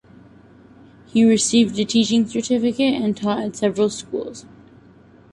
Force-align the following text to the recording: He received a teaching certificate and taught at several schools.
He 1.05 1.23
received 1.23 1.77
a 1.77 1.85
teaching 1.85 2.25
certificate 2.27 2.95
and 2.99 3.15
taught 3.15 3.37
at 3.43 3.55
several 3.55 3.91
schools. 3.91 4.47